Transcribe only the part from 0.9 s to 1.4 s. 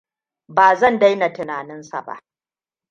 daina